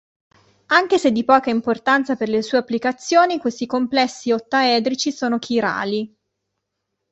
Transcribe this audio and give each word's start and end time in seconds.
Anche 0.69 0.97
se 0.97 1.11
di 1.11 1.23
poca 1.23 1.51
importanza 1.51 2.15
per 2.15 2.27
le 2.27 2.41
sue 2.41 2.57
applicazioni, 2.57 3.37
questi 3.37 3.67
complessi 3.67 4.31
ottaedrici 4.31 5.11
sono 5.11 5.37
chirali. 5.37 6.17